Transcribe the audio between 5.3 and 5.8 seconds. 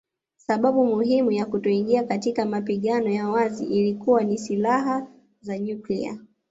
za